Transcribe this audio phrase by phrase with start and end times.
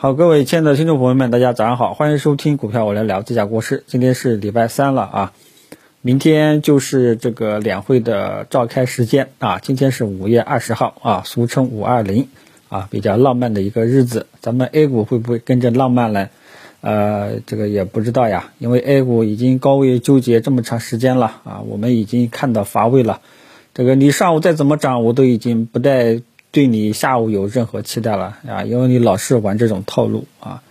[0.00, 3.82] 好，各位亲爱的听众朋友们，大家早上好，欢迎收听股票我来聊，这家国事。
[3.88, 5.32] 今天是礼拜三了啊，
[6.02, 9.58] 明天就是这个两会的召开时间啊。
[9.58, 12.28] 今天是五月二十号啊，俗称五二零
[12.68, 14.28] 啊，比较浪漫的一个日子。
[14.40, 16.28] 咱们 A 股会不会跟着浪漫呢？
[16.80, 23.20] 呃，这个也不知道呀，因为 A 股已经高位纠结这么长时间了啊，我们已经看到乏味了。
[23.74, 26.20] 这个你上午再怎么涨，我都已经不带。
[26.50, 28.64] 对你下午有任何期待了啊？
[28.64, 30.62] 因为你老是玩这种套路啊。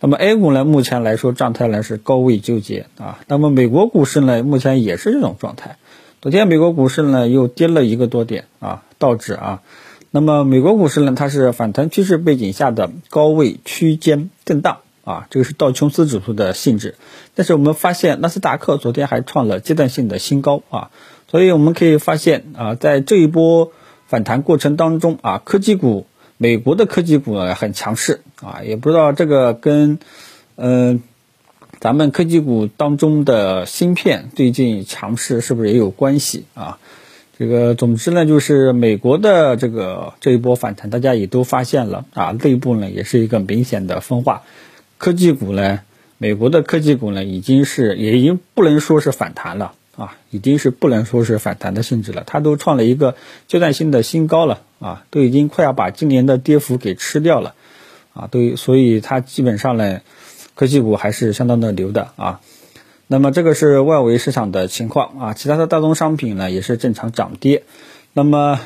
[0.00, 3.20] 那么 A 股呢，目前来说状态呢是高位纠结啊。
[3.28, 5.76] 那么美国股市呢，目前也是这种状态。
[6.20, 9.62] 昨天美国股市呢又跌了一个多点啊，道指啊。
[10.10, 16.96] 那么美国股市呢，它是反弹趋势背景下的高位区间震荡啊，这个是道琼斯指数的性质。
[17.36, 20.90] 但是我们发现纳斯达克昨天还创了阶段性的新高啊，
[21.30, 23.70] 所以我们可以发现啊，在这一波。
[24.12, 29.98] 反弹过程当中啊，科技股，美国的科技股呢很强势啊，也不知道这个跟，
[30.56, 31.02] 嗯，
[31.80, 36.78] 咱们科技股当中的芯片最近强势是不是也有关系啊？
[37.38, 44.42] 这个总之呢，就是美国的这个这一波反弹，大家也都发现了啊，内部呢也是一个明显的分化，
[44.98, 45.80] 科技股呢，
[46.18, 49.72] 美国的科技股呢已经是也已经不能说是反弹了。
[49.96, 53.14] 啊，已经是不能说是反弹的性质了，它都创了一个
[53.46, 57.54] 阶段性的新高了啊，都已经快要把今年的跌幅给吃掉了
[58.14, 60.00] 啊，都所以它基本上呢，
[60.54, 62.40] 科技股还是相当的牛的啊。
[63.06, 67.64] 那么这个是外围市场的情况啊，其他的大宗商品呢也是正常涨跌。
[68.14, 68.60] 那么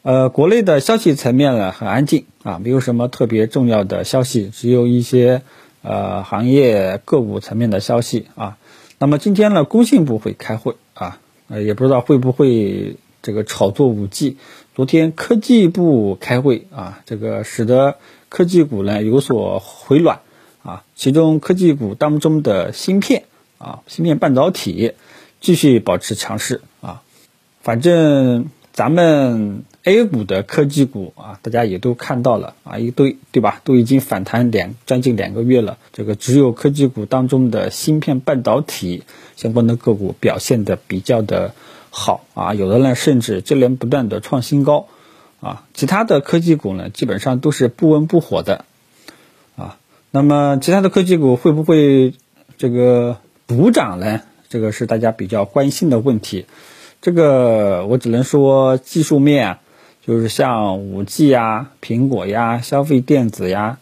[0.00, 5.42] 呃，国内的消息层面呢很安静啊，没有什么特别重要的消息，只有一些
[5.82, 8.56] 呃行业个股层面的消息啊。
[8.98, 14.36] 那么今天呢，工信部会开会啊，呃，也不知道会不会这个炒作五 G。
[14.74, 17.96] 昨天科技部开会啊，这个使得
[18.28, 20.20] 科技股呢有所回暖
[20.62, 23.24] 啊，其中科技股当中的芯片
[23.58, 24.94] 啊，芯片半导体
[25.40, 27.02] 继续保持强势啊，
[27.60, 28.48] 反正。
[28.72, 33.60] 咱们 A 股的科技股啊，大家也都看到了啊，一堆对吧？
[33.64, 35.76] 都已经反弹两将近两个月了。
[35.92, 39.02] 这个只有科技股当中的芯片半导体
[39.36, 41.54] 相关的个股表现的比较的
[41.90, 44.86] 好啊，有的呢甚至接连不断的创新高
[45.40, 45.66] 啊。
[45.74, 48.64] 其他的科技股呢，基本上都是不温不火的
[49.56, 49.76] 啊。
[50.10, 52.14] 那么其他的科技股会不会
[52.56, 54.22] 这个补涨呢？
[54.48, 56.46] 这个是大家比较关心的问题。
[57.02, 59.58] 这个我只能说技术面，
[60.06, 63.78] 就是像五 G 呀、苹果呀、消费电子呀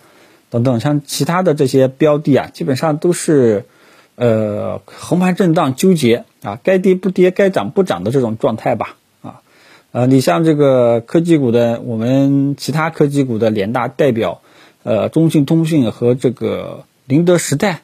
[0.48, 3.66] 等等，像其他的这些标的啊，基本上都是
[4.14, 9.42] 呃横盘震荡纠结啊，该跌不跌，该涨不涨的这种状态吧啊。
[9.92, 14.41] 呃，你像这个科技股的，我们其他科技股的两大代表，
[14.82, 17.82] 呃，中信通讯和这个宁德时代。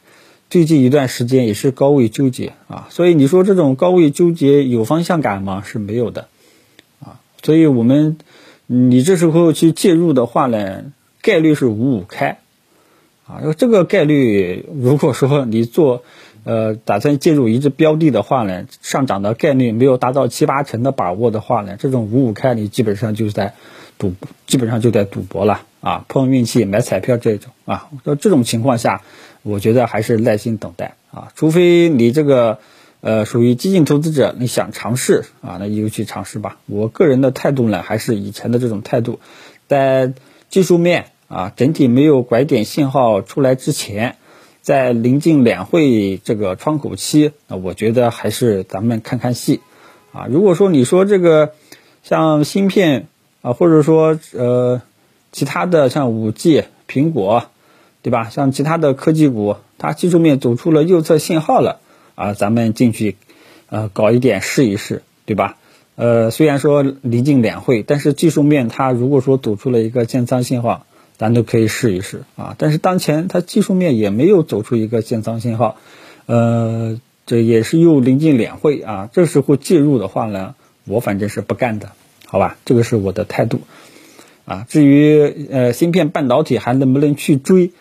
[0.49, 5.63] 最近一段时间也是高位纠结啊，所以你说这种高位纠结有方向感吗？
[5.67, 6.29] 是没有的，
[7.01, 8.17] 啊，所以我们
[8.67, 10.85] 你这时候去介入的话呢，
[11.21, 12.39] 概率是五五开，
[13.27, 16.05] 啊，这个概率如果说你做
[16.45, 23.55] 呃打算介入一只标的的话呢，上涨的概率没有达到七八成的把握的话呢，这种五五开你基本上就是在
[23.99, 24.15] 赌，
[24.47, 29.03] 基本上就在赌博了啊，碰运气买彩票这种啊，那这种情况下。
[29.49, 32.59] 我觉得还是耐心等待啊，除非你这个，
[33.01, 36.59] 呃，属于激进投资者，你想尝试啊，那你就去尝试吧。
[36.67, 39.21] 我个人的态度呢，还是以前的这种态度，
[39.69, 40.13] 在
[40.49, 44.17] 技术面啊，整体没有拐点信号出来之前，
[44.63, 49.61] 在临近两会这个窗口期，那我觉得还是咱们看看戏
[50.11, 50.27] 啊。
[50.29, 51.53] 如果说你说这个
[52.03, 53.07] 像芯片
[53.47, 54.83] 啊，或者说呃
[55.31, 57.45] 其他的像五 G、苹果。
[58.03, 58.29] 对吧？
[58.31, 61.81] 像其他的科技股，它技术面走出了右侧信号了
[62.15, 63.17] 啊，咱们进去，
[63.69, 65.57] 呃，搞一点试一试，对吧？
[65.97, 70.87] 呃，虽然说临近两会，但是技术面它如果说走出了一个建仓信号，
[71.17, 72.55] 咱都可以试一试啊。
[72.59, 75.75] 但是当前它技术面也没有走出一个建仓信号，
[76.27, 80.55] 呃，这也是又临近两会啊，这时候介入的话呢，
[80.85, 81.91] 我反正是不干的，
[82.27, 82.59] 好吧？
[82.65, 83.61] 这个是我的态度
[84.45, 84.67] 啊。
[84.69, 87.73] 至于呃，芯片半导体还能不能去追？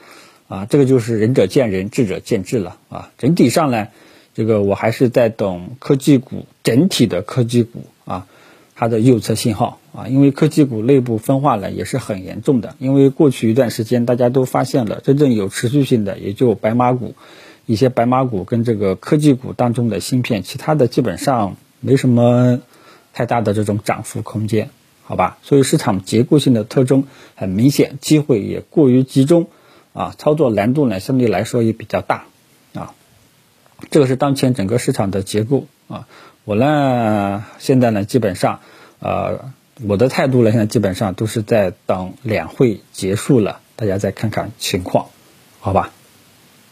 [0.47, 3.11] 啊，这个就是仁者见仁，智者见智了啊。
[3.17, 3.87] 整体上呢，
[4.35, 8.27] 这个我还是在等科技股整体的科技股啊，
[8.75, 10.07] 它的右侧信号啊。
[10.07, 12.75] 因为科技股内部分化呢也是很严重的。
[12.77, 17.15] 因为过去一段时间大家都发现了，真正有持续性的也就白马股，
[17.65, 22.59] 一些白马股跟这个科技股当中的芯片，其他的基本上没什么
[23.15, 24.69] 太大的这种涨幅空间
[25.07, 25.37] 好吧？
[25.41, 29.47] 所以市场结构性的特征很明显，机会也过于集中，
[29.93, 32.25] 啊，操作难度呢相对来说也比较大，
[32.73, 32.93] 啊，
[33.89, 36.07] 这个是当前整个市场的结构啊。
[36.43, 38.59] 我呢现在呢基本上，
[38.99, 39.51] 呃，
[39.87, 45.07] 我的态度呢现在基本上都是在等两会结束了，大家再看看情况，
[45.61, 45.91] 好吧？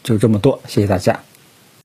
[0.02, 1.20] 就这么多，谢谢大家。